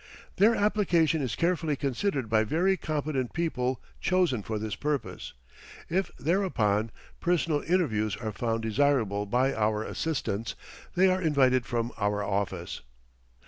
[0.37, 5.33] Their application is carefully considered by very competent people chosen for this purpose.
[5.91, 6.89] If, thereupon,
[7.19, 10.55] personal interviews are found desirable by our assistants,
[10.95, 12.81] they are invited from our office.